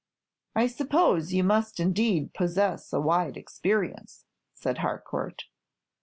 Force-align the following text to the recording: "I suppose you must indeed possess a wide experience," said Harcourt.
"I 0.55 0.65
suppose 0.65 1.31
you 1.31 1.43
must 1.43 1.79
indeed 1.79 2.33
possess 2.33 2.91
a 2.91 2.99
wide 2.99 3.37
experience," 3.37 4.25
said 4.55 4.79
Harcourt. 4.79 5.43